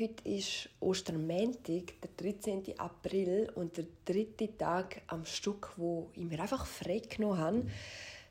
[0.00, 2.78] Heute ist Ostermäntig, der 13.
[2.78, 7.66] April und der dritte Tag am Stück, wo ich mir einfach frei genommen habe.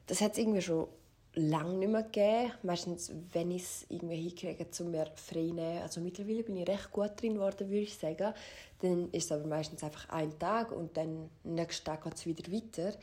[0.07, 0.87] Das hat es irgendwie schon
[1.35, 2.53] lange nicht mehr gegeben.
[2.63, 5.81] Meistens, wenn ich es irgendwie hinkriege, um mir frei zu nehmen.
[5.83, 8.33] Also mittlerweile bin ich recht gut drin geworden, würde ich sagen.
[8.81, 12.51] Dann ist es aber meistens einfach ein Tag und dann nächsten Tag geht es wieder
[12.51, 12.97] weiter.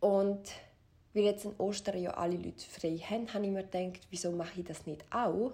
[0.00, 0.50] Und
[1.14, 4.58] weil jetzt in Ostern ja alle Leute frei haben, habe ich mir gedacht, wieso mache
[4.58, 5.52] ich das nicht auch?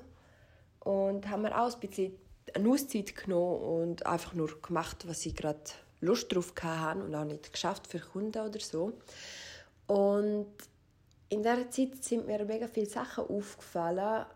[0.81, 2.17] Und haben mir auch ein bisschen
[2.55, 5.61] eine Auszeit genommen und einfach nur gemacht, was ich gerade
[6.01, 8.93] Lust drauf hatte und auch nicht geschafft für Kunden oder so.
[9.87, 10.53] Und
[11.29, 14.27] in dieser Zeit sind mir mega viele Sachen aufgefallen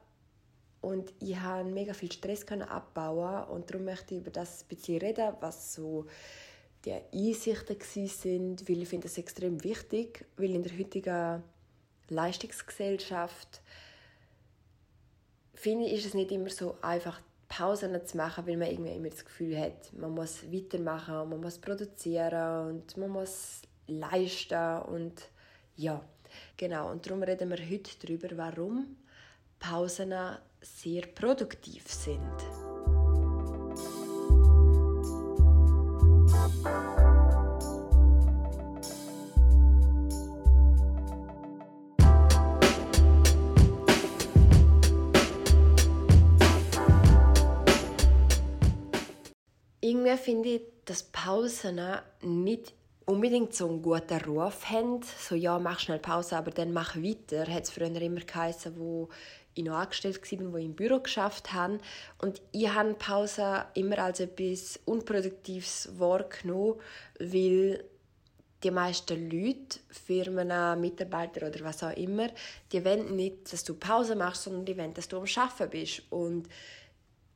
[0.81, 4.99] und ich habe mega viel Stress abbauen und darum möchte ich über das ein bisschen
[4.99, 6.07] reden, was so
[6.85, 7.77] die Einsichten
[8.09, 11.43] sind, weil ich finde das extrem wichtig, weil in der heutigen
[12.09, 13.61] Leistungsgesellschaft
[15.55, 19.11] finde ich, ist es nicht immer so einfach Pausen zu machen, weil man irgendwie immer
[19.11, 25.21] das Gefühl hat, man muss weitermachen, man muss produzieren und man muss leisten und
[25.77, 26.01] ja,
[26.57, 26.93] genau.
[26.93, 28.97] Und darum reden wir heute darüber, warum
[29.59, 30.15] Pausen
[30.61, 32.21] sehr produktiv sind.
[49.91, 51.81] Irgendwie finde ich, dass Pausen
[52.23, 52.73] nicht
[53.07, 55.01] unbedingt so einen guten Ruf haben.
[55.03, 57.53] So, ja, mach schnell Pause, aber dann mach weiter.
[57.53, 59.09] Hat es früher immer geheißen, wo
[59.55, 61.79] ich noch angestellt war, wo ich im Büro geschafft habe.
[62.19, 66.77] Und ich habe Pause immer als etwas Unproduktives wahrgenommen,
[67.19, 67.85] weil
[68.63, 72.29] die meisten Leute, Firmen, Mitarbeiter oder was auch immer,
[72.71, 76.03] die wollen nicht, dass du Pause machst, sondern die wollen, dass du am Arbeiten bist.
[76.11, 76.47] Und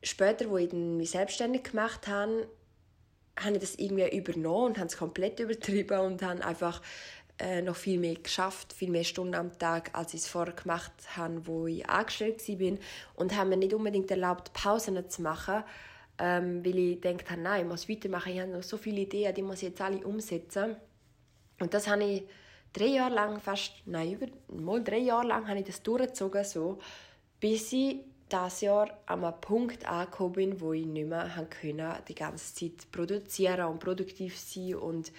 [0.05, 2.47] später, wo ich mich selbstständig gemacht habe,
[3.37, 6.81] habe ich das irgendwie übernommen und habe es komplett übertrieben und habe einfach
[7.37, 10.93] äh, noch viel mehr geschafft, viel mehr Stunden am Tag, als ich es vorher gemacht
[11.17, 12.77] habe, wo ich angestellt war.
[13.15, 15.63] Und habe mir nicht unbedingt erlaubt, Pausen zu machen,
[16.17, 19.35] ähm, weil ich gedacht habe, nein, ich muss weitermachen, ich habe noch so viele Ideen,
[19.35, 20.77] die muss ich jetzt alle umsetzen.
[21.59, 22.23] Und das habe ich
[22.71, 26.79] drei Jahre lang, fast, nein, über, mal drei Jahre lang habe ich das durchgezogen, so,
[27.39, 27.99] bis ich
[28.35, 32.91] das Jahr an einem Punkt angekommen bin, wo ich nicht mehr können, die ganze Zeit
[32.91, 35.11] produzieren und produktiv sein und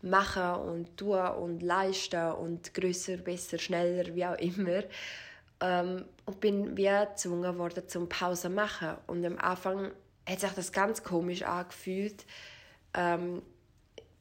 [0.00, 4.82] machen und tun und leisten und größer, besser, schneller, wie auch immer.
[5.60, 8.96] Ähm, und bin wie gezwungen worden zum Pause machen.
[9.06, 9.92] Und am Anfang
[10.28, 12.24] hat sich das ganz komisch angefühlt.
[12.94, 13.42] Ähm,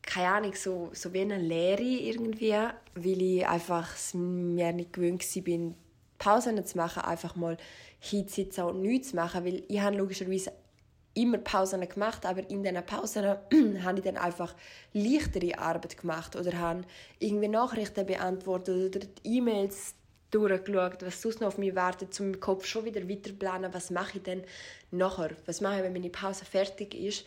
[0.03, 2.51] keine Ahnung, so, so wie eine Lehre irgendwie,
[2.95, 5.23] weil ich einfach mir nicht gewöhnt
[6.25, 7.57] war, Pausen zu machen, einfach mal
[7.99, 10.51] hinzusitzen und nichts zu machen, weil ich habe logischerweise
[11.13, 13.25] immer Pausen gemacht, aber in diesen Pausen
[13.83, 14.55] habe ich dann einfach
[14.93, 16.83] leichtere Arbeit gemacht oder habe
[17.19, 19.95] irgendwie Nachrichten beantwortet oder E-Mails
[20.31, 24.17] durchgeschaut, was sonst noch auf mich wartet, zum Kopf schon wieder weiter planen, was mache
[24.17, 24.43] ich denn
[24.91, 27.25] nachher, was mache ich, wenn meine Pause fertig ist.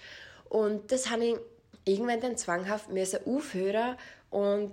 [0.48, 1.36] Und das habe ich
[1.84, 2.88] irgendwann dann zwanghaft
[3.26, 3.96] aufhören
[4.30, 4.72] und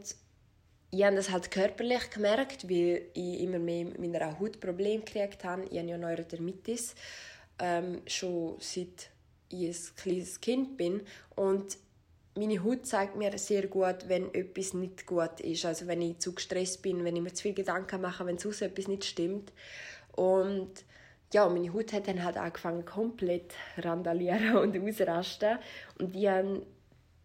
[0.91, 5.43] ich habe das halt körperlich gemerkt, weil ich immer mehr mit meiner Haut Probleme gekriegt
[5.45, 5.63] habe.
[5.71, 6.95] Ich habe ja Neurodermitis,
[7.59, 9.09] ähm, schon seit
[9.49, 11.01] ich ein kleines Kind bin.
[11.35, 11.77] Und
[12.35, 15.65] meine Haut zeigt mir sehr gut, wenn etwas nicht gut ist.
[15.65, 18.61] Also wenn ich zu gestresst bin, wenn ich mir zu viel Gedanken mache, wenn sonst
[18.61, 19.53] etwas nicht stimmt.
[20.13, 20.71] Und
[21.33, 25.57] ja, meine Haut hat dann halt angefangen komplett randalieren und ausrasten.
[25.99, 26.65] Und ich habe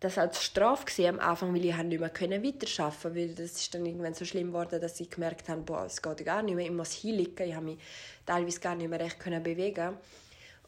[0.01, 3.87] das als Strafe am Anfang, weil ich nicht mehr weiterarbeiten konnte, weil das ist dann
[3.87, 6.73] irgendwann so schlimm geworden, dass ich gemerkt habe, boah, es geht gar nicht mehr, ich
[6.73, 7.79] muss hinlegen, ich habe mich
[8.27, 9.97] teilweise gar nicht mehr recht bewegen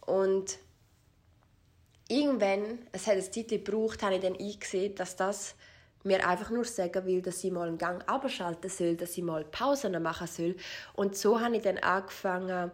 [0.06, 0.58] und
[2.08, 5.54] irgendwann, es hat eine Zeit gebraucht, habe ich dann eingesehen, dass das
[6.04, 9.44] mir einfach nur sagen will, dass ich mal einen Gang abschalten soll, dass ich mal
[9.44, 10.56] Pausen machen soll.
[10.94, 12.70] Und so habe ich dann angefangen,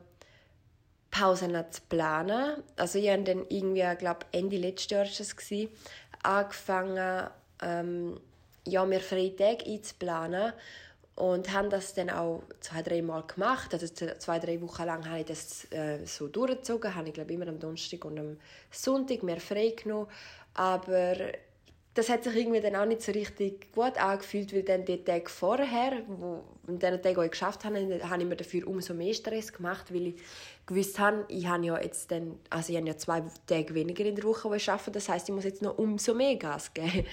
[1.10, 2.62] Pausen zu planen.
[2.76, 5.36] Also ich habe dann irgendwie, glaube Ende letztes Jahr war das,
[6.24, 7.28] angefangen,
[7.62, 8.20] ähm,
[8.66, 10.52] ja, mir freie Tage einzuplanen
[11.16, 13.72] und haben das dann auch zwei, drei Mal gemacht.
[13.72, 16.94] Also zwei, drei Wochen lang habe ich das äh, so durchgezogen.
[16.94, 18.36] Habe ich glaube immer am Donnerstag und am
[18.70, 20.08] Sonntag mehr frei genommen.
[20.54, 21.16] Aber
[21.94, 25.28] das hat sich irgendwie dann auch nicht so richtig gut angefühlt, weil dann die Tage
[25.28, 29.14] vorher, wo in den Tagen, die ich geschafft habe, habe ich mir dafür umso mehr
[29.14, 30.14] Stress gemacht, weil ich
[30.66, 34.16] gewusst habe, ich habe ja jetzt dann, also ich habe ja zwei Tage weniger in
[34.16, 37.06] der Woche, wo ich arbeite, das heißt, ich muss jetzt noch umso mehr Gas geben.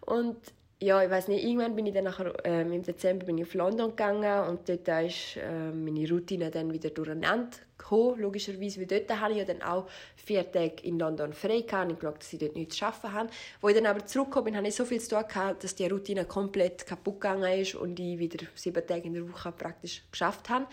[0.00, 0.36] Und
[0.80, 3.54] ja, ich weiß nicht, irgendwann bin ich dann nachher, ähm, im Dezember bin ich auf
[3.54, 9.20] London gegangen und dort ist äh, meine Routine dann wieder durcheinander gekommen, logischerweise, weil dort
[9.20, 9.86] habe ich ja dann auch
[10.16, 13.28] vier Tage in London frei gehabt und geschaut, dass ich dort nichts zu arbeiten habe.
[13.60, 15.86] Wo ich dann aber zurückgekommen bin, habe ich so viel zu tun gehabt, dass die
[15.86, 20.48] Routine komplett kaputt gegangen ist und ich wieder sieben Tage in der Woche praktisch geschafft
[20.48, 20.66] habe.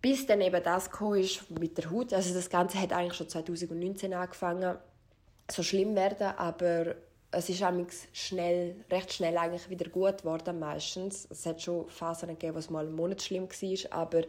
[0.00, 2.12] Bis dann eben das ist mit der Haut.
[2.12, 4.76] Also das Ganze hat eigentlich schon 2019 angefangen,
[5.50, 6.96] so schlimm werden, aber
[7.30, 7.64] es ist
[8.12, 11.26] schnell, recht schnell eigentlich wieder gut geworden meistens.
[11.30, 14.22] Es hat schon Phasen gegeben, wo es mal einen Monat schlimm war, aber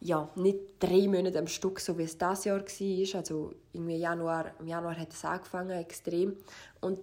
[0.00, 3.18] ja, nicht drei Monate am Stück, so wie es das Jahr war.
[3.18, 6.36] Also irgendwie Januar, im Januar hat es angefangen, extrem.
[6.80, 7.00] Und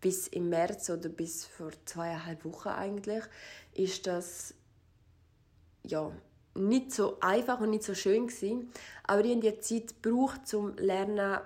[0.00, 3.24] bis im März oder bis vor zweieinhalb Wochen eigentlich
[3.72, 4.54] ist das
[5.86, 6.10] ja,
[6.54, 8.70] nicht so einfach und nicht so schön gewesen.
[9.04, 11.40] Aber ich habe die Zeit gebraucht, um lernen,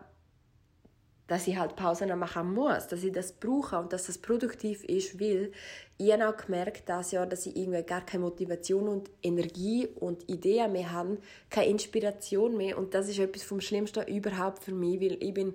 [1.29, 5.21] dass ich halt Pausen machen muss, dass ich das brauche und dass das produktiv ist,
[5.21, 5.53] weil
[5.99, 10.29] ich habe auch gemerkt, dass, ja, dass ich irgendwie gar keine Motivation und Energie und
[10.29, 11.19] Ideen mehr habe,
[11.51, 12.79] keine Inspiration mehr.
[12.79, 15.55] Und das ist etwas vom Schlimmsten überhaupt für mich, weil ich bin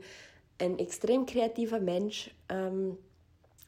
[0.59, 2.97] ein extrem kreativer Mensch, ähm,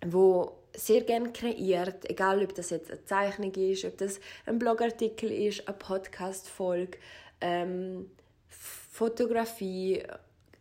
[0.06, 5.31] wo sehr gerne kreiert, egal ob das jetzt eine Zeichnung ist, ob das ein Blogartikel
[5.31, 6.98] ist, eine Podcast-Folge,
[7.42, 8.12] ähm,
[8.48, 10.04] Fotografie,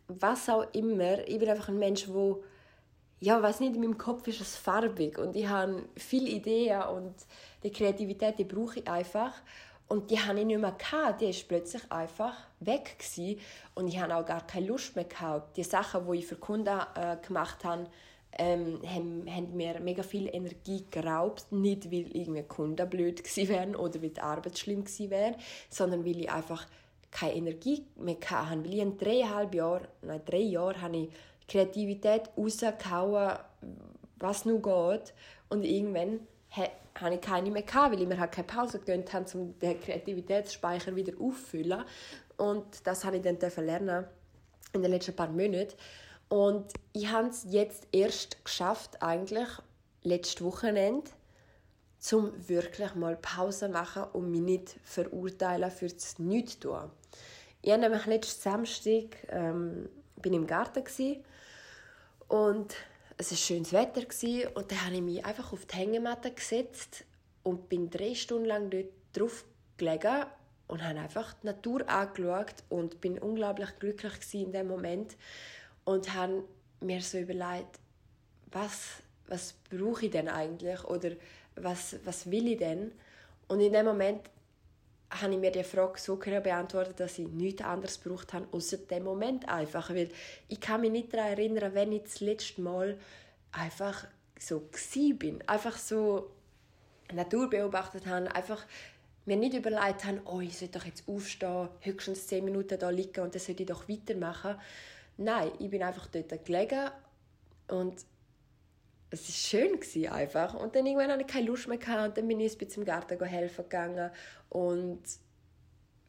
[0.07, 1.27] was auch immer.
[1.27, 2.43] Ich bin einfach ein Mensch, wo
[3.19, 7.13] ja, was nicht in meinem Kopf ist es farbig und ich habe viele Ideen und
[7.63, 9.33] die Kreativität, die brauche ich einfach
[9.87, 11.21] und die habe ich nicht mehr gehabt.
[11.21, 13.39] Die ist plötzlich einfach weg gewesen.
[13.75, 15.57] und ich habe auch gar keine Lust mehr gehabt.
[15.57, 17.87] Die Sachen, die ich für Kunden äh, gemacht habe,
[18.37, 21.51] ähm, haben, haben mir mega viel Energie geraubt.
[21.51, 25.35] Nicht, weil irgendwie Kunden blöd gewesen wären oder weil die Arbeit schlimm gewesen wäre,
[25.69, 26.65] sondern weil ich einfach
[27.15, 28.63] keine Energie mehr hatte.
[28.63, 31.09] Weil ich in dreieinhalb Jahren, nein, drei Jahren habe ich
[31.47, 33.39] Kreativität rausgehauen,
[34.17, 35.13] was nur geht.
[35.49, 36.19] Und irgendwann
[36.49, 39.79] hatte ich keine mehr, gehabt, weil ich mir halt keine Pause gegönnt habe, um den
[39.79, 41.83] Kreativitätsspeicher wieder auffüllen.
[42.37, 44.05] Und das habe ich dann lernen
[44.73, 45.73] in den letzten paar Monaten.
[46.27, 49.47] Und ich habe es jetzt erst geschafft, eigentlich
[50.03, 51.09] letztes Wochenende,
[52.05, 56.91] zum wirklich mal Pause machen und mich nicht verurteilen für das Nichtstun.
[57.63, 59.89] Ich habe nämlich letzten Samstag ähm,
[60.21, 60.83] bin im Garten
[62.27, 62.75] und
[63.17, 64.01] es war schönes Wetter
[64.53, 67.05] und dann habe ich mich einfach auf die Hängematte gesetzt
[67.41, 69.43] und bin drei Stunden lang dort drauf
[69.77, 70.25] gelegen
[70.67, 75.17] und habe einfach die Natur angeschaut und bin unglaublich glücklich in dem Moment
[75.85, 76.43] und habe
[76.81, 77.79] mir so überlegt,
[78.51, 81.09] was, was brauche ich denn eigentlich oder
[81.55, 82.91] was, was will ich denn?
[83.47, 84.21] Und in dem Moment
[85.09, 88.77] habe ich mir die Frage so können beantworten, dass ich nichts anderes gebraucht habe, außer
[88.77, 89.89] dem Moment einfach.
[89.89, 90.09] Weil
[90.47, 92.97] ich kann mich nicht daran erinnern, wenn ich das letzte Mal
[93.51, 94.07] einfach
[94.39, 94.67] so
[95.17, 95.47] bin.
[95.47, 96.31] Einfach so
[97.13, 98.65] Natur beobachtet habe, einfach
[99.25, 103.23] mir nicht überlegt habe, oh, ich sollte doch jetzt aufstehen, höchstens zehn Minuten da liegen
[103.23, 104.55] und dann sollte ich doch weitermachen.
[105.17, 106.89] Nein, ich bin einfach dort gelegen
[107.67, 108.05] und
[109.15, 110.53] es war schön einfach.
[110.53, 112.83] Und dann irgendwann hatte ich keine Lust mehr gehabt und dann bin ich ein bisschen
[112.83, 114.11] im Garten helfen gegangen.
[114.49, 115.01] Und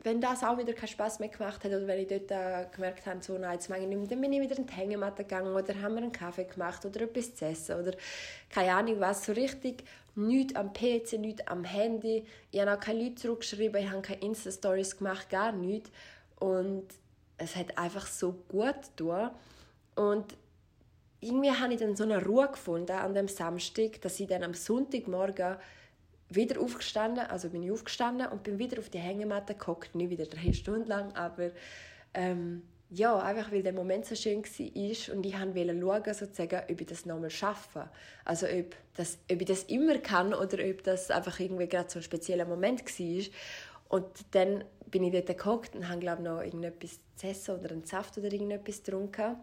[0.02, 3.06] wenn das auch wieder keinen Spaß mehr gemacht hat oder wenn ich dort äh, gemerkt
[3.06, 5.24] habe, so, nein, jetzt mag ich nicht mehr, dann bin ich wieder in die Hängematte
[5.24, 7.92] gegangen oder haben wir einen Kaffee gemacht oder etwas zu essen oder
[8.48, 9.82] keine Ahnung was, so richtig
[10.14, 12.24] nichts am PC, nichts am Handy.
[12.50, 15.90] Ich habe auch keine Leute zurückgeschrieben, ich habe keine Insta-Stories gemacht, gar nichts.
[16.38, 16.86] Und
[17.38, 19.32] es hat einfach so gut getan.
[19.96, 20.36] Und
[21.20, 24.54] irgendwie habe ich dann so eine Ruhe gefunden an dem Samstag, dass ich dann am
[24.54, 25.56] Sonntagmorgen
[26.28, 30.26] wieder aufgestanden, also bin ich aufgestanden und bin wieder auf die Hängematte geguckt, nicht wieder
[30.26, 31.50] drei Stunden lang, aber
[32.14, 36.80] ähm, ja, einfach weil der Moment so schön war und ich wollte schauen, sozusagen, ob
[36.80, 37.88] ich das nochmal schaffe.
[38.25, 41.99] Also ob, das, ob ich das immer kann oder ob das einfach irgendwie gerade so
[41.99, 43.25] ein spezieller Moment war.
[43.88, 47.85] Und dann bin ich dort geguckt und habe, glaube noch irgendetwas zu essen oder einen
[47.85, 49.37] Saft oder irgendetwas getrunken.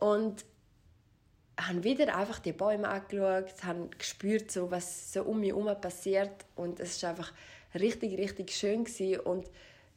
[0.00, 0.44] Und
[1.68, 6.44] habe wieder einfach die Bäume angeschaut, habe gespürt, so, was so um mich herum passiert
[6.56, 7.32] und es war einfach
[7.74, 9.20] richtig, richtig schön gewesen.
[9.20, 9.50] und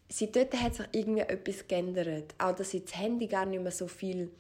[0.10, 2.36] seitdem hat sich irgendwie etwas geändert.
[2.38, 4.32] Auch, dass ich das Handy gar nicht mehr so viel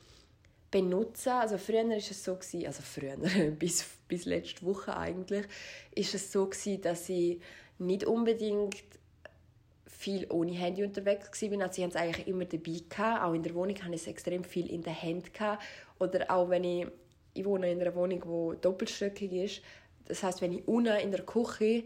[0.71, 1.33] benutze.
[1.33, 3.17] Also früher war es so, gewesen, also früher,
[3.59, 5.45] bis, bis letzte Woche eigentlich,
[5.93, 7.39] ist es so gewesen, dass ich
[7.77, 8.83] nicht unbedingt
[9.87, 11.61] viel ohne Handy unterwegs war.
[11.61, 12.81] Also ich hatte es eigentlich immer dabei.
[12.89, 13.23] Gehabt.
[13.23, 15.33] Auch in der Wohnung hatte ich es extrem viel in der Hand.
[15.33, 15.63] Gehabt.
[15.99, 16.87] Oder auch wenn ich
[17.35, 19.61] ich wohne in einer Wohnung, die doppelstöckig ist.
[20.05, 21.83] Das heißt, wenn ich unten in der Küche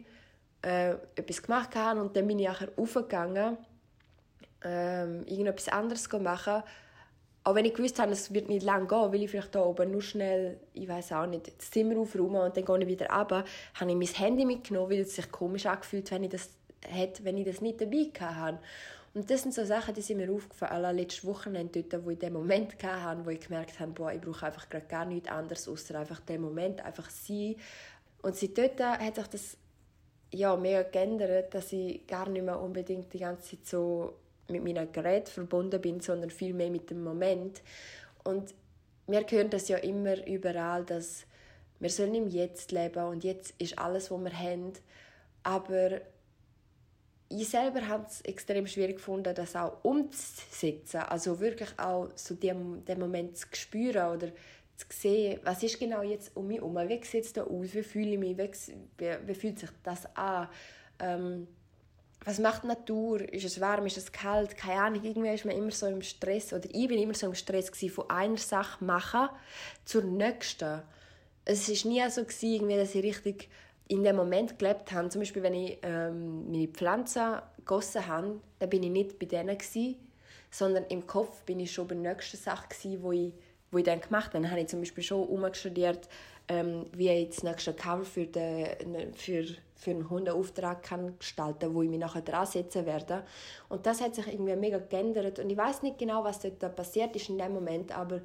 [0.61, 3.57] äh, etwas gemacht habe und dann bin ich nachher aufgegangen,
[4.63, 6.63] ähm, irgendetwas anderes machen,
[7.43, 9.91] auch wenn ich gewusst habe, es wird nicht lange gehen, weil ich vielleicht da oben
[9.91, 13.45] nur schnell, ich weiß auch nicht, das Zimmer aufräumen und dann gehe ich wieder runter,
[13.75, 16.49] habe ich mein Handy mitgenommen, weil es sich komisch angefühlt wenn ich das
[16.81, 18.59] hätte, wenn ich das nicht dabei hatte.
[19.13, 22.33] Und das sind so Sachen, die sind mir aufgefallen letztes Wochenende dort, wo ich den
[22.33, 25.99] Moment hatte, wo ich gemerkt habe, boah, ich brauche einfach gerade gar nichts anderes, außer
[25.99, 27.55] einfach den Moment, einfach sein.
[28.21, 29.57] Und dort hat sich das
[30.31, 34.13] ja, mega geändert, dass ich gar nicht mehr unbedingt die ganze Zeit so
[34.47, 37.61] mit meinem Gerät verbunden bin, sondern viel mehr mit dem Moment.
[38.23, 38.53] Und
[39.07, 41.25] wir hören das ja immer überall, dass
[41.79, 44.73] wir sollen im Jetzt leben und jetzt ist alles, was wir haben.
[45.43, 46.01] Aber
[47.29, 51.01] ich selber habe es extrem schwierig gefunden, das auch umzusetzen.
[51.01, 54.29] Also wirklich auch so den, Moment zu spüren oder
[54.75, 57.83] zu sehen, was ist genau jetzt um mich herum, wie sieht es da aus, wie
[57.83, 58.37] fühle ich mich,
[58.97, 60.47] wie, wie, fühlt sich das an,
[60.99, 61.47] ähm,
[62.25, 65.55] was macht die Natur, ist es warm, ist es kalt, keine Ahnung, irgendwie ist man
[65.55, 68.83] immer so im Stress, oder ich bin immer so im Stress gewesen, von einer Sache
[68.83, 69.29] machen
[69.85, 70.81] zur nächsten.
[71.45, 73.49] Es war nie so, gewesen, dass ich richtig
[73.89, 75.09] in dem Moment gelebt habe.
[75.09, 79.57] Zum Beispiel, wenn ich ähm, meine Pflanzen gegossen habe, dann bin ich nicht bei denen,
[79.57, 79.95] gewesen,
[80.49, 83.33] sondern im Kopf bin ich schon bei der nächsten Sache, gewesen, wo ich
[83.71, 86.07] wo ich dann gemacht habe, dann habe ich zum Beispiel schon umgestudiert,
[86.47, 91.83] ähm, wie ich das nächste Cover für, den, für, für einen Hundeauftrag kann gestalten wo
[91.83, 93.23] ich mich nachher dran setzen werde.
[93.69, 95.39] Und das hat sich irgendwie mega geändert.
[95.39, 98.21] Und ich weiß nicht genau, was dort passiert ist in dem Moment, aber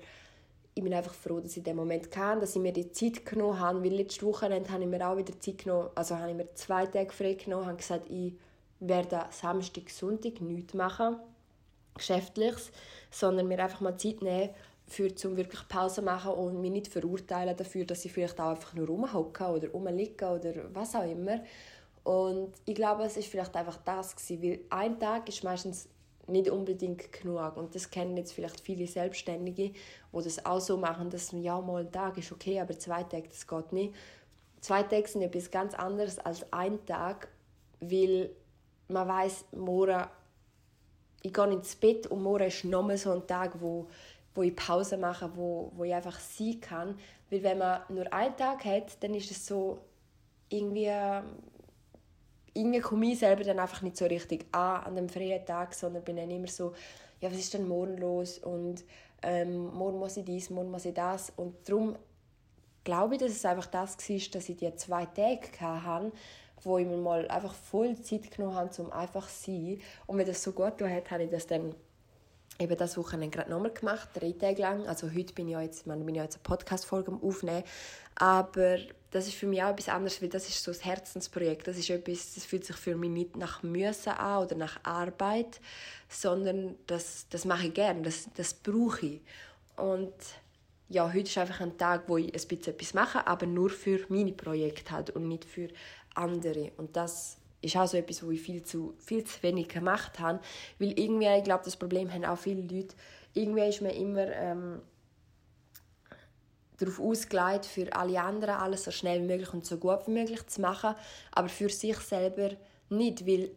[0.75, 3.61] ich bin einfach froh, dass ich dem Moment kann, dass ich mir die Zeit genommen
[3.61, 6.53] habe, weil letzte Woche habe ich mir auch wieder Zeit genommen, also habe ich mir
[6.55, 8.35] zwei Tage frei genommen, habe gesagt, ich
[8.81, 11.17] werde Samstag, Sonntag nichts machen,
[11.95, 12.73] geschäftliches,
[13.11, 14.51] sondern mir einfach mal Zeit nehmen
[14.87, 18.75] für zum wirklich Pause machen und mich nicht verurteilen dafür, dass ich vielleicht auch einfach
[18.75, 21.41] nur rumhocke oder rumliege oder was auch immer.
[22.03, 25.89] Und ich glaube, es ist vielleicht einfach das gewesen, weil ein Tag ist meistens
[26.27, 29.73] nicht unbedingt genug und das kennen jetzt vielleicht viele Selbstständige,
[30.13, 33.29] wo das auch so machen, dass ja mal ein Tag ist okay, aber zwei Tage
[33.29, 33.95] das geht nicht.
[34.61, 37.29] Zwei Tage sind etwas ganz anderes als ein Tag,
[37.81, 38.31] weil
[38.89, 40.07] man weiß, morgen
[41.23, 43.89] ich gehe ins Bett und morgen ist nochmal so ein Tag, wo
[44.35, 46.99] wo ich Pause mache, wo, wo ich einfach sein kann.
[47.31, 49.79] Weil wenn man nur einen Tag hat, dann ist es so
[50.49, 50.91] irgendwie
[52.55, 56.05] irgendwie komme ich selber dann einfach nicht so richtig an an dem freien Tag, sondern
[56.05, 56.73] bin dann immer so,
[57.21, 58.85] ja, was ist denn morgen los und
[59.23, 61.97] ähm, morgen muss ich dies, morgen muss ich das und darum
[62.85, 66.13] glaube ich, dass es einfach das war, dass ich die zwei Tage hatte,
[66.63, 70.27] wo ich mir mal einfach voll Zeit genommen habe, um einfach zu sein und wenn
[70.27, 71.75] das so gut hat, habe ich das dann
[72.59, 74.87] eben das Wochenende gerade nochmal gemacht, drei Tage lang.
[74.87, 77.65] Also heute bin ich ja jetzt, man bin jetzt eine Podcast-Folge am Aufnehmen.
[78.17, 78.79] Aber
[79.15, 81.69] das ist für mich auch etwas anderes, weil das ist so ein Herzensprojekt.
[81.69, 85.61] Das ist etwas, das fühlt sich für mich nicht nach Müssen an oder nach Arbeit,
[86.09, 89.21] sondern das, das mache ich gerne, das, das brauche ich.
[89.77, 90.13] Und
[90.89, 94.05] ja, heute ist einfach ein Tag, wo ich ein bisschen etwas mache, aber nur für
[94.09, 95.69] meine Projekte halt und nicht für
[96.17, 96.73] andere.
[96.77, 100.41] Und das ist auch so etwas, wo ich viel zu, viel zu wenig gemacht habe.
[100.81, 102.97] Weil irgendwie, ich glaube, das Problem haben auch viele Leute,
[103.33, 104.83] irgendwie ist man immer ähm,
[106.79, 110.47] darauf ausgelegt, für alle anderen alles so schnell wie möglich und so gut wie möglich
[110.47, 110.95] zu machen,
[111.33, 112.51] aber für sich selber
[112.89, 113.51] nicht, weil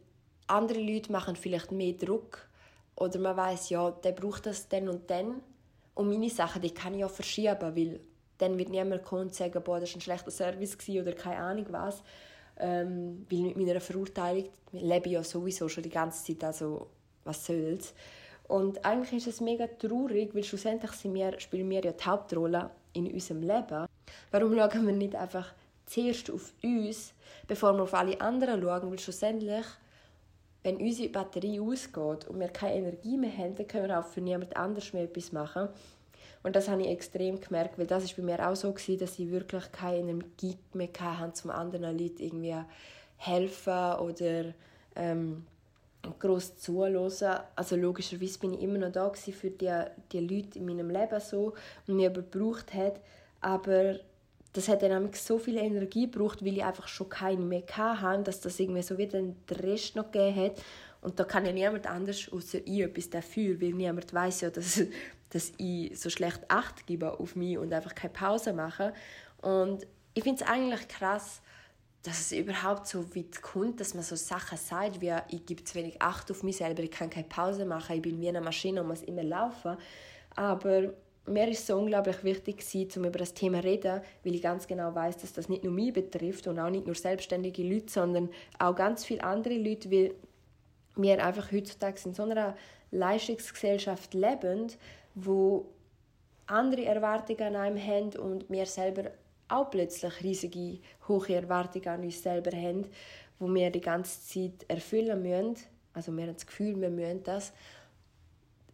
[0.47, 2.47] andere Leute machen vielleicht mehr Druck
[2.95, 5.41] oder man weiß ja, der braucht das dann und dann.
[5.93, 7.99] Und meine Sachen, die kann ich ja verschieben, weil
[8.37, 11.65] dann wird niemand kommen und sagen, boah, das war ein schlechter Service oder keine Ahnung
[11.69, 12.03] was.
[12.59, 16.87] Ähm, weil mit meiner Verurteilung lebe ich ja sowieso schon die ganze Zeit, also
[17.23, 17.93] was soll's.
[18.47, 22.71] Und eigentlich ist es mega traurig, weil schlussendlich sind wir, spielen wir ja die Hauptrolle
[22.97, 23.85] in unserem Leben.
[24.31, 25.53] Warum schauen wir nicht einfach
[25.85, 27.13] zuerst auf uns,
[27.47, 28.91] bevor wir auf alle anderen schauen?
[28.91, 29.65] Weil schlussendlich,
[30.63, 34.21] wenn unsere Batterie ausgeht und wir keine Energie mehr haben, dann können wir auch für
[34.21, 35.69] niemand anders mehr etwas machen.
[36.43, 39.19] Und das habe ich extrem gemerkt, weil das ist bei mir auch so gewesen, dass
[39.19, 42.55] ich wirklich keine Energie mehr hatte, um anderen Leuten irgendwie
[43.17, 44.53] helfen oder
[44.95, 45.45] ähm,
[46.19, 47.41] groß zuhören.
[47.55, 51.53] Also logischerweise bin ich immer noch da für die, die Leute in meinem Leben so
[51.87, 52.99] und mir gebraucht hat,
[53.41, 53.99] aber
[54.53, 58.41] das hat dann so viel Energie gebraucht, weil ich einfach schon keine mehr hatte, dass
[58.41, 60.63] das irgendwie so wieder den Rest noch gegeben hat.
[61.01, 64.81] Und da kann ja niemand anders außer ich etwas dafür, weil niemand weiß ja, dass,
[65.29, 68.93] dass ich so schlecht Acht gebe auf mich und einfach keine Pause mache.
[69.41, 69.85] Und
[70.15, 71.41] ich finde es eigentlich krass,
[72.03, 75.75] dass es überhaupt so weit kommt, dass man so Sachen sagt, wie ich gebe zu
[75.75, 78.81] wenig Acht auf mich selber, ich kann keine Pause machen, ich bin wie eine Maschine
[78.81, 79.77] und muss immer laufen.
[80.35, 80.93] Aber
[81.25, 82.63] mir ist so unglaublich wichtig
[82.95, 85.73] um über das Thema zu reden, weil ich ganz genau weiß, dass das nicht nur
[85.73, 90.15] mich betrifft und auch nicht nur selbstständige Leute, sondern auch ganz viele andere Leute, weil
[90.95, 92.55] wir einfach heutzutage in so einer
[92.91, 94.67] Leistungsgesellschaft leben,
[95.15, 95.67] wo
[96.45, 99.11] andere Erwartungen an einem haben und wir selber
[99.49, 102.85] auch plötzlich riesige, hohe Erwartungen an uns selber haben,
[103.39, 105.65] wo wir die ganze Zeit erfüllen müssen.
[105.93, 107.53] Also wir haben das Gefühl, wir müssen das.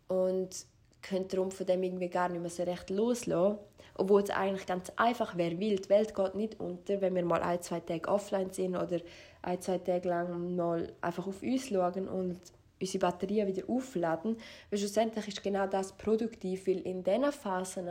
[0.08, 0.65] Und
[1.01, 3.60] können darum von dem irgendwie gar nicht mehr so recht loslassen.
[3.96, 7.42] Obwohl es eigentlich ganz einfach wäre, weil die Welt geht nicht unter, wenn wir mal
[7.44, 9.00] ein, zwei Tage offline sind oder
[9.44, 12.39] ein, zwei Tage lang mal einfach auf uns schauen und
[12.80, 14.38] unsere Batterien wieder aufladen.
[14.70, 17.88] Weil schlussendlich ist genau das produktiv, weil in diesen Phasen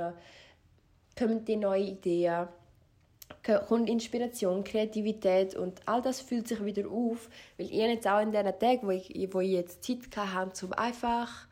[1.16, 2.48] kommen die neuen Ideen,
[3.68, 8.32] kommt Inspiration, Kreativität und all das fühlt sich wieder auf, weil ich jetzt auch in
[8.32, 11.48] diesen Tagen, wo ich, wo ich jetzt Zeit hatte, um einfach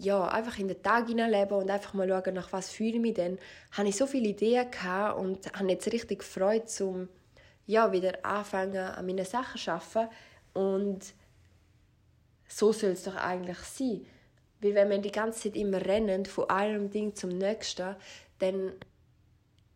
[0.00, 3.14] ja, einfach in den Tag hineinleben und einfach mal schauen, nach was fühle ich mich
[3.14, 3.38] denn,
[3.72, 4.66] habe ich so viele Ideen
[5.16, 7.08] und habe jetzt richtig Freude, um
[7.66, 10.08] ja, wieder anfangen, an meinen Sachen zu arbeiten.
[10.54, 11.00] Und
[12.48, 14.06] so soll es doch eigentlich sein.
[14.60, 17.94] Weil wenn wir die ganze Zeit immer rennen, von einem Ding zum nächsten,
[18.38, 18.72] dann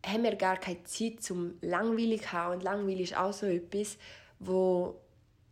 [0.05, 2.55] haben wir gar keine Zeit zum langweilig zu haben.
[2.55, 3.97] Und langweilig ist auch so etwas,
[4.39, 4.99] wo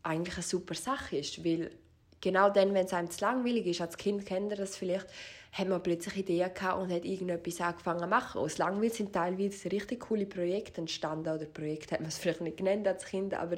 [0.03, 1.71] eigentlich eine super Sache ist, weil
[2.19, 5.07] genau dann, wenn es einem zu langweilig ist, als Kind kennt ihr das vielleicht,
[5.53, 8.41] hat man plötzlich Ideen gehabt und hat irgendetwas angefangen zu machen.
[8.41, 12.57] Aus Langweil sind teilweise richtig coole Projekte entstanden, oder Projekte hat man es vielleicht nicht
[12.57, 13.57] genannt als Kind, aber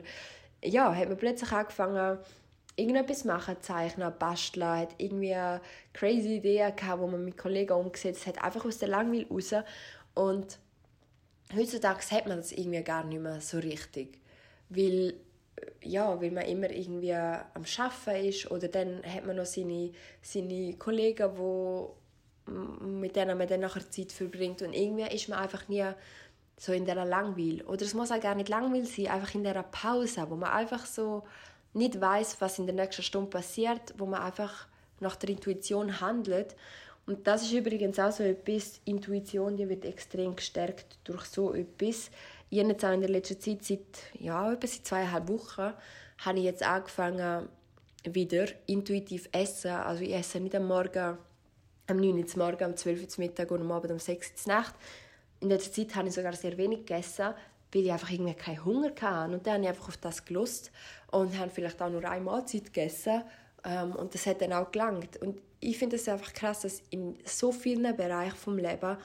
[0.63, 2.19] ja, hat man plötzlich angefangen,
[2.75, 5.35] irgendetwas machen, zeichnen, basteln, hat irgendwie
[5.93, 9.53] crazy Idee gehabt, die man mit Kollegen umgesetzt hat, einfach aus der Langweil raus.
[10.15, 10.57] Und
[11.55, 14.19] heutzutage hat man das irgendwie gar nicht mehr so richtig,
[14.69, 15.15] weil
[15.81, 19.91] ja, weil man immer irgendwie am Arbeiten ist oder dann hat man noch seine,
[20.21, 21.95] seine Kollegen, wo,
[22.81, 25.85] mit denen man dann nachher Zeit verbringt und irgendwie ist man einfach nie
[26.57, 27.61] so in dieser Langweil.
[27.63, 30.85] Oder es muss auch gar nicht Langweil sein, einfach in dieser Pause, wo man einfach
[30.85, 31.23] so
[31.73, 34.67] nicht weiß, was in der nächsten Stunde passiert, wo man einfach
[34.99, 36.55] nach der Intuition handelt.
[37.05, 42.09] Und das ist übrigens auch so etwas, Intuition, die wird extrem gestärkt durch so etwas
[42.61, 43.79] ich jetzt auch in der letzten Zeit, seit,
[44.19, 45.73] ja, etwa seit zweieinhalb Wochen,
[46.19, 47.49] habe ich jetzt angefangen,
[48.05, 49.71] wieder intuitiv essen.
[49.71, 51.17] Also ich esse nicht am Morgen,
[51.87, 54.75] am 9 Uhr Morgen, am 12 Uhr Mittag und am Abend um 6 Uhr Nacht.
[55.39, 57.33] In der Zeit habe ich sogar sehr wenig gegessen,
[57.73, 59.33] weil ich einfach irgendwie keinen Hunger hatte.
[59.33, 60.71] Und dann habe ich einfach auf das gelost
[61.11, 63.23] und habe vielleicht auch nur eine Mahlzeit gegessen.
[63.63, 65.17] Ähm, und das hat dann auch gelangt.
[65.17, 68.97] Und ich finde es einfach krass, dass in so vielen Bereichen des Lebens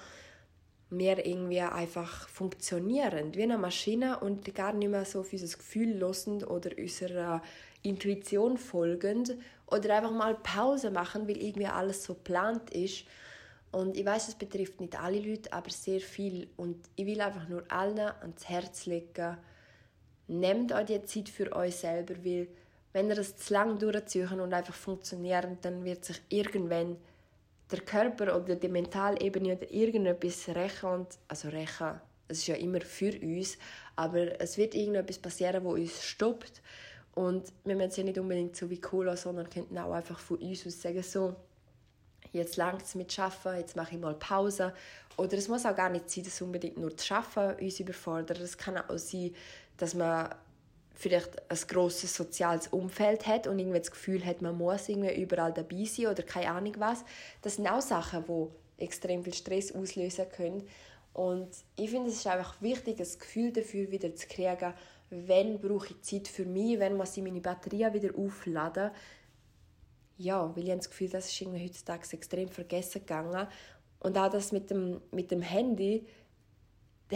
[0.91, 5.99] wir irgendwie einfach funktionieren wie eine Maschine und gar nicht mehr so auf unser Gefühl
[5.99, 7.43] losend oder unserer
[7.83, 13.05] Intuition folgend oder einfach mal Pause machen, weil irgendwie alles so geplant ist.
[13.71, 16.49] Und ich weiß, es betrifft nicht alle Leute, aber sehr viel.
[16.57, 19.37] Und ich will einfach nur allen ans Herz legen,
[20.27, 22.49] nehmt euch die Zeit für euch selber, weil
[22.93, 26.97] wenn ihr das zu lange durchzieht und einfach funktioniert, dann wird sich irgendwann
[27.71, 33.13] der Körper oder die Mentalebene oder irgendetwas rächen, also rächen, es ist ja immer für
[33.21, 33.59] uns,
[33.97, 36.63] aber es wird irgendetwas passieren, wo uns stoppt
[37.19, 40.39] und wir müssen es ja nicht unbedingt so wie Cola, sondern könnten auch einfach von
[40.39, 41.35] uns aus sagen, so,
[42.33, 44.73] jetzt langt es mit Arbeiten, jetzt mache ich mal Pause.
[45.17, 48.39] Oder es muss auch gar nicht sein, dass unbedingt nur das Arbeiten uns überfordert.
[48.39, 49.35] Es kann auch sein,
[49.77, 50.33] dass man
[50.99, 55.53] vielleicht ein grosses soziales Umfeld hat und irgendwie das Gefühl hat, man muss irgendwie überall
[55.53, 57.05] dabei sein oder keine Ahnung was.
[57.41, 60.67] Das sind auch Sachen, die extrem viel Stress auslösen können.
[61.13, 64.75] Und ich finde, es ist einfach wichtig, ein Gefühl dafür wieder zu kriegen,
[65.11, 68.91] wenn brauche ich Zeit für mich, wenn muss ich meine Batterien wieder aufladen.
[70.17, 73.47] Ja, weil ich habe das Gefühl, das ist irgendwie heutzutage extrem vergessen gegangen.
[74.01, 76.05] Und auch das mit dem, mit dem Handy,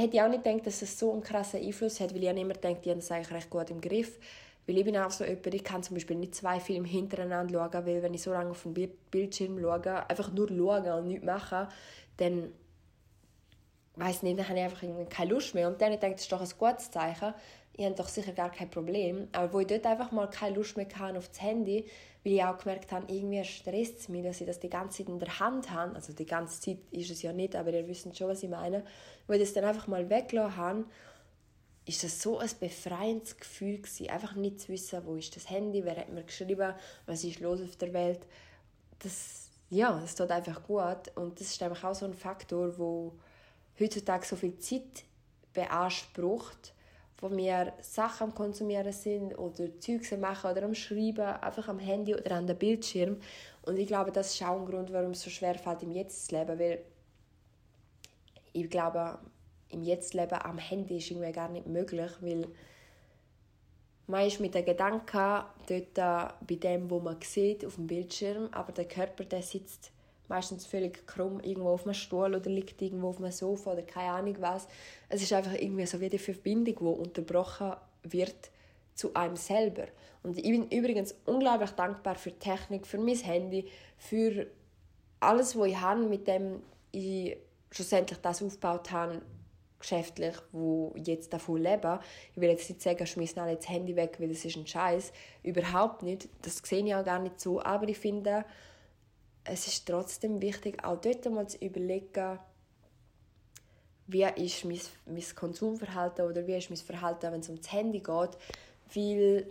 [0.00, 2.54] hätte ich auch nicht gedacht, dass es so einen krassen Einfluss hat, weil ich immer
[2.54, 4.18] denke, die haben es eigentlich recht gut im Griff.
[4.66, 7.86] Weil ich bin auch so jemand, ich kann zum Beispiel nicht zwei Filme hintereinander schauen,
[7.86, 11.66] weil wenn ich so lange auf den Bildschirm schaue, einfach nur schauen und nichts machen,
[12.18, 12.52] dann
[14.02, 15.68] weiß nicht, dann habe ich einfach keine Lust mehr.
[15.68, 17.34] Und dann denke ich, das ist doch ein gutes Zeichen.
[17.74, 19.28] Ich habe doch sicher gar kein Problem.
[19.32, 21.86] Aber wo ich dort einfach mal keine Lust mehr hatte auf das Handy,
[22.24, 25.08] weil ich auch gemerkt habe, irgendwie stresst es mich, dass ich das die ganze Zeit
[25.08, 25.94] in der Hand habe.
[25.94, 28.84] Also die ganze Zeit ist es ja nicht, aber ihr wisst schon, was ich meine.
[29.26, 30.84] Wo ich das dann einfach mal weggelassen habe,
[31.84, 34.10] ist das so ein befreiendes Gefühl gewesen.
[34.10, 36.74] Einfach nicht zu wissen, wo ist das Handy, wer hat mir geschrieben,
[37.06, 38.20] was ist los auf der Welt.
[39.00, 41.10] Das, ja, das tut einfach gut.
[41.16, 43.12] Und das ist einfach auch so ein Faktor, wo
[43.78, 45.04] heutzutage so viel Zeit
[45.52, 46.74] beansprucht,
[47.18, 52.14] wo wir Sachen am Konsumieren sind oder Zeugs machen oder am Schreiben, einfach am Handy
[52.14, 53.18] oder an dem Bildschirm.
[53.62, 56.26] Und ich glaube, das ist auch ein Grund, warum es so schwer fällt, im Jetzt
[56.26, 56.82] zu leben, weil
[58.52, 59.18] ich glaube,
[59.68, 62.48] im Jetzt leben am Handy ist irgendwie gar nicht möglich, weil
[64.08, 68.72] man ist mit den Gedanken dort bei dem, wo man sieht, auf dem Bildschirm, aber
[68.72, 69.91] der Körper, der sitzt
[70.32, 74.12] meistens völlig krumm irgendwo auf einem Stuhl oder liegt irgendwo auf einem Sofa oder keine
[74.12, 74.66] Ahnung was.
[75.08, 78.50] Es ist einfach irgendwie so wie die Verbindung, die unterbrochen wird
[78.94, 79.84] zu einem selber.
[80.22, 83.68] Und ich bin übrigens unglaublich dankbar für die Technik, für mein Handy,
[83.98, 84.46] für
[85.20, 87.36] alles, was ich habe, mit dem ich
[87.70, 89.20] schlussendlich das aufgebaut habe,
[89.78, 92.00] geschäftlich, wo jetzt davon lebe.
[92.34, 95.12] Ich will jetzt nicht sagen, schmiss alle das Handy weg, weil das ist ein Scheiß.
[95.42, 96.28] Überhaupt nicht.
[96.40, 97.60] Das sehe ich auch gar nicht so.
[97.62, 98.44] Aber ich finde,
[99.44, 102.38] es ist trotzdem wichtig, auch dort mal zu überlegen,
[104.06, 108.00] wie ist mein, mein Konsumverhalten oder wie ist mein Verhalten, wenn es um das Handy
[108.00, 108.38] geht,
[108.94, 109.46] weil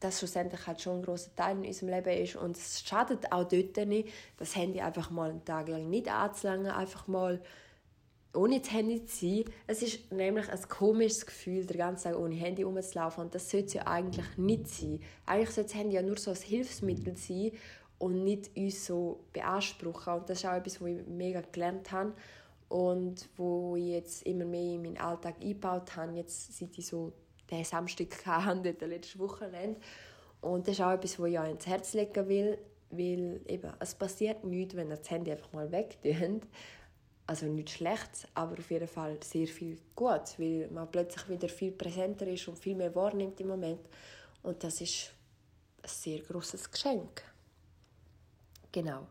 [0.00, 3.44] das schlussendlich halt schon ein grosser Teil in unserem Leben ist und es schadet auch
[3.44, 7.40] dort nicht, das Handy einfach mal einen Tag lang nicht anzulangen, einfach mal
[8.34, 9.44] ohne das Handy zu sein.
[9.66, 13.66] Es ist nämlich ein komisches Gefühl, den ganzen Tag ohne Handy rumzulaufen und das sollte
[13.66, 15.00] es ja eigentlich nicht sein.
[15.24, 17.52] Eigentlich sollte das Handy ja nur so ein Hilfsmittel sein
[18.04, 22.12] und nicht uns so beanspruchen und das ist auch etwas, was ich mega gelernt habe
[22.68, 27.14] und wo ich jetzt immer mehr in meinen Alltag eingebaut habe, jetzt seit ich so
[27.50, 29.80] den Samstag hatte, dort letzte Wochenende.
[30.42, 32.58] Und das ist auch etwas, was ich auch ins Herz legen will,
[32.90, 36.42] weil eben, es passiert nichts, wenn ihr das Handy einfach mal wegtut.
[37.26, 41.72] Also nichts Schlechtes, aber auf jeden Fall sehr viel Gutes, weil man plötzlich wieder viel
[41.72, 43.80] präsenter ist und viel mehr wahrnimmt im Moment.
[44.42, 45.10] Und das ist
[45.82, 47.33] ein sehr großes Geschenk.
[48.74, 49.06] Genau.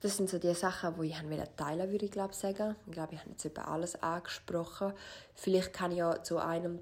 [0.00, 1.20] Das sind so die Sachen, die ich
[1.56, 2.74] teilen würde ich glaube sagen.
[2.86, 4.92] Ich glaube, ich habe jetzt über alles angesprochen.
[5.34, 6.80] Vielleicht kann ich ja zu einem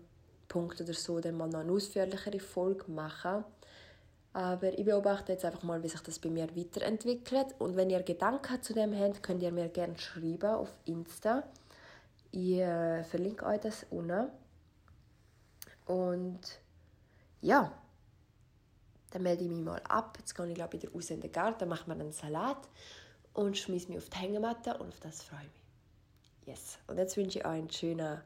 [0.48, 3.44] Punkt oder so dann mal noch eine ausführlichere Folge machen.
[4.32, 7.54] Aber ich beobachte jetzt einfach mal, wie sich das bei mir weiterentwickelt.
[7.58, 11.42] Und wenn ihr Gedanken zu dem habt, könnt ihr mir gerne schreiben auf Insta.
[12.30, 14.28] Ich äh, verlinke euch das unten.
[15.84, 16.40] Und
[17.42, 17.72] ja,
[19.16, 20.18] dann melde ich mich mal ab.
[20.18, 22.68] Jetzt gehe ich glaube wieder raus in den Garten, mache mir einen Salat
[23.32, 25.44] und schmeiße mich auf die Hängematte und auf das freue ich
[26.44, 26.54] mich.
[26.54, 26.78] Yes.
[26.86, 28.20] Und jetzt wünsche ich euch einen schönen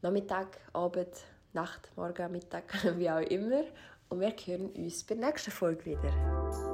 [0.00, 1.14] Nachmittag, Abend,
[1.52, 2.64] Nacht, Morgen, Mittag,
[2.98, 3.64] wie auch immer.
[4.08, 6.73] Und wir hören uns bei der nächsten Folge wieder.